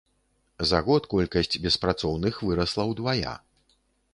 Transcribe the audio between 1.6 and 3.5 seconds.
беспрацоўных вырасла ўдвая.